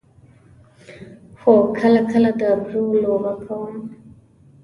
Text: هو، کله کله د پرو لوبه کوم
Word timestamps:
هو، 1.41 1.53
کله 1.79 2.01
کله 2.11 2.31
د 2.41 2.43
پرو 2.63 2.83
لوبه 3.01 3.33
کوم 3.43 3.73